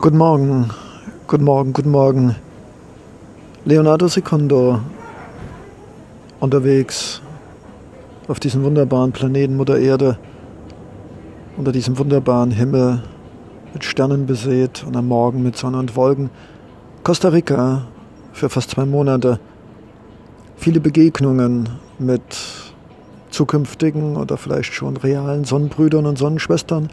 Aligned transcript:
Guten 0.00 0.18
Morgen, 0.18 0.70
guten 1.26 1.42
Morgen, 1.42 1.72
guten 1.72 1.90
Morgen. 1.90 2.36
Leonardo 3.64 4.06
Secondo 4.06 4.78
unterwegs 6.38 7.20
auf 8.28 8.38
diesem 8.38 8.62
wunderbaren 8.62 9.10
Planeten 9.10 9.56
Mutter 9.56 9.76
Erde, 9.76 10.16
unter 11.56 11.72
diesem 11.72 11.98
wunderbaren 11.98 12.52
Himmel 12.52 13.02
mit 13.74 13.82
Sternen 13.82 14.26
besät 14.26 14.84
und 14.86 14.96
am 14.96 15.08
Morgen 15.08 15.42
mit 15.42 15.56
Sonne 15.56 15.78
und 15.78 15.96
Wolken. 15.96 16.30
Costa 17.02 17.30
Rica 17.30 17.88
für 18.32 18.48
fast 18.48 18.70
zwei 18.70 18.86
Monate. 18.86 19.40
Viele 20.54 20.78
Begegnungen 20.78 21.70
mit 21.98 22.22
zukünftigen 23.30 24.14
oder 24.16 24.36
vielleicht 24.36 24.72
schon 24.74 24.96
realen 24.96 25.42
Sonnenbrüdern 25.42 26.06
und 26.06 26.18
Sonnenschwestern, 26.18 26.88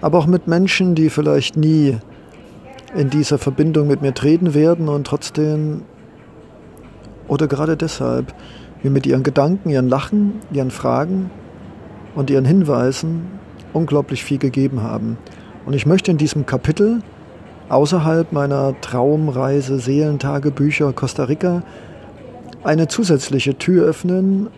aber 0.00 0.18
auch 0.18 0.26
mit 0.26 0.48
Menschen, 0.48 0.96
die 0.96 1.08
vielleicht 1.08 1.56
nie 1.56 1.98
in 2.94 3.10
dieser 3.10 3.38
Verbindung 3.38 3.88
mit 3.88 4.02
mir 4.02 4.14
treten 4.14 4.54
werden 4.54 4.88
und 4.88 5.06
trotzdem 5.06 5.82
oder 7.26 7.46
gerade 7.46 7.76
deshalb 7.76 8.34
mir 8.82 8.90
mit 8.90 9.06
ihren 9.06 9.22
Gedanken, 9.22 9.70
ihren 9.70 9.88
Lachen, 9.88 10.34
ihren 10.50 10.70
Fragen 10.70 11.30
und 12.14 12.30
ihren 12.30 12.44
Hinweisen 12.44 13.26
unglaublich 13.72 14.24
viel 14.24 14.38
gegeben 14.38 14.82
haben. 14.82 15.18
Und 15.66 15.74
ich 15.74 15.84
möchte 15.84 16.10
in 16.10 16.16
diesem 16.16 16.46
Kapitel 16.46 17.02
außerhalb 17.68 18.32
meiner 18.32 18.80
Traumreise 18.80 19.78
Seelentagebücher 19.78 20.92
Costa 20.94 21.24
Rica 21.24 21.62
eine 22.64 22.88
zusätzliche 22.88 23.58
Tür 23.58 23.86
öffnen, 23.86 24.48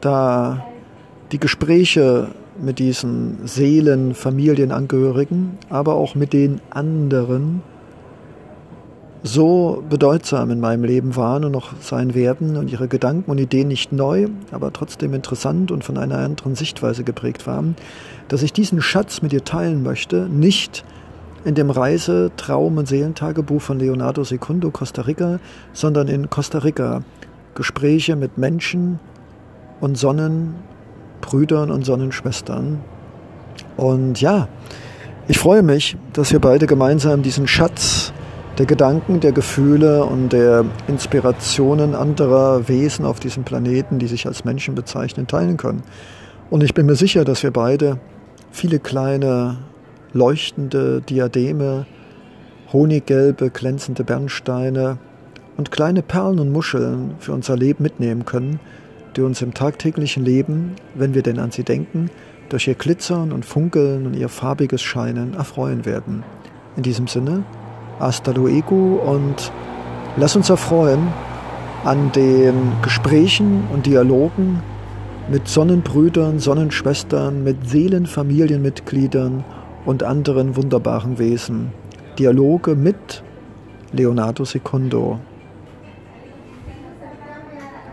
da 0.00 0.64
die 1.32 1.40
Gespräche 1.40 2.28
mit 2.60 2.78
diesen 2.78 3.46
Seelen, 3.46 4.14
Familienangehörigen, 4.14 5.58
aber 5.70 5.94
auch 5.94 6.14
mit 6.14 6.32
den 6.32 6.60
anderen 6.70 7.62
so 9.22 9.84
bedeutsam 9.88 10.50
in 10.50 10.58
meinem 10.58 10.84
Leben 10.84 11.14
waren 11.14 11.44
und 11.44 11.52
noch 11.52 11.74
sein 11.80 12.14
werden 12.14 12.56
und 12.56 12.70
ihre 12.70 12.88
Gedanken 12.88 13.30
und 13.30 13.38
Ideen 13.38 13.68
nicht 13.68 13.92
neu, 13.92 14.28
aber 14.50 14.72
trotzdem 14.72 15.14
interessant 15.14 15.70
und 15.70 15.84
von 15.84 15.96
einer 15.96 16.18
anderen 16.18 16.56
Sichtweise 16.56 17.04
geprägt 17.04 17.46
waren, 17.46 17.76
dass 18.28 18.42
ich 18.42 18.52
diesen 18.52 18.82
Schatz 18.82 19.22
mit 19.22 19.32
dir 19.32 19.44
teilen 19.44 19.82
möchte, 19.82 20.28
nicht 20.28 20.84
in 21.44 21.54
dem 21.54 21.70
Reise-, 21.70 22.32
Traum- 22.36 22.78
und 22.78 22.88
Seelentagebuch 22.88 23.60
von 23.60 23.78
Leonardo 23.78 24.24
Secundo, 24.24 24.70
Costa 24.70 25.02
Rica, 25.02 25.38
sondern 25.72 26.08
in 26.08 26.30
Costa 26.30 26.58
Rica. 26.58 27.02
Gespräche 27.54 28.16
mit 28.16 28.38
Menschen 28.38 28.98
und 29.80 29.98
Sonnenbrüdern 29.98 31.70
und 31.70 31.84
Sonnenschwestern. 31.84 32.80
Und 33.76 34.20
ja, 34.20 34.48
ich 35.28 35.38
freue 35.38 35.62
mich, 35.62 35.96
dass 36.14 36.32
wir 36.32 36.40
beide 36.40 36.66
gemeinsam 36.66 37.22
diesen 37.22 37.46
Schatz 37.46 38.12
der 38.58 38.66
Gedanken, 38.66 39.20
der 39.20 39.32
Gefühle 39.32 40.04
und 40.04 40.32
der 40.32 40.64
Inspirationen 40.86 41.94
anderer 41.94 42.68
Wesen 42.68 43.04
auf 43.06 43.18
diesem 43.18 43.44
Planeten, 43.44 43.98
die 43.98 44.06
sich 44.06 44.26
als 44.26 44.44
Menschen 44.44 44.74
bezeichnen, 44.74 45.26
teilen 45.26 45.56
können. 45.56 45.82
Und 46.50 46.62
ich 46.62 46.74
bin 46.74 46.86
mir 46.86 46.96
sicher, 46.96 47.24
dass 47.24 47.42
wir 47.42 47.50
beide 47.50 47.98
viele 48.50 48.78
kleine 48.78 49.58
leuchtende 50.12 51.00
Diademe, 51.00 51.86
honiggelbe, 52.72 53.50
glänzende 53.50 54.04
Bernsteine 54.04 54.98
und 55.56 55.70
kleine 55.70 56.02
Perlen 56.02 56.38
und 56.38 56.52
Muscheln 56.52 57.14
für 57.18 57.32
unser 57.32 57.56
Leben 57.56 57.82
mitnehmen 57.82 58.26
können, 58.26 58.60
die 59.16 59.22
uns 59.22 59.40
im 59.40 59.54
tagtäglichen 59.54 60.24
Leben, 60.24 60.72
wenn 60.94 61.14
wir 61.14 61.22
denn 61.22 61.38
an 61.38 61.50
sie 61.50 61.64
denken, 61.64 62.10
durch 62.50 62.68
ihr 62.68 62.74
Glitzern 62.74 63.32
und 63.32 63.46
Funkeln 63.46 64.06
und 64.06 64.14
ihr 64.14 64.28
farbiges 64.28 64.82
Scheinen 64.82 65.32
erfreuen 65.32 65.86
werden. 65.86 66.22
In 66.76 66.82
diesem 66.82 67.06
Sinne, 67.06 67.44
hasta 68.02 68.32
luego 68.32 68.96
und 68.96 69.52
lass 70.16 70.34
uns 70.34 70.50
erfreuen 70.50 71.06
an 71.84 72.10
den 72.12 72.72
Gesprächen 72.82 73.64
und 73.72 73.86
Dialogen 73.86 74.60
mit 75.30 75.46
Sonnenbrüdern, 75.48 76.40
Sonnenschwestern, 76.40 77.44
mit 77.44 77.68
Seelenfamilienmitgliedern 77.68 79.44
und 79.86 80.02
anderen 80.02 80.56
wunderbaren 80.56 81.18
Wesen. 81.18 81.72
Dialoge 82.18 82.74
mit 82.74 83.22
Leonardo 83.92 84.44
Secundo. 84.44 85.20